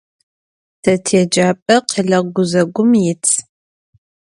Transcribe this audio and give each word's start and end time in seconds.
Te 0.81 0.93
tiêcap'e 1.05 1.75
khele 1.91 2.19
guzegum 2.35 2.91
yit. 3.03 3.23